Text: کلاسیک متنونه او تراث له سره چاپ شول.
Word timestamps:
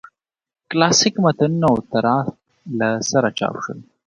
کلاسیک 0.69 1.15
متنونه 1.23 1.67
او 1.71 1.75
تراث 1.91 2.27
له 2.79 2.89
سره 3.09 3.29
چاپ 3.37 3.55
شول. 3.63 3.79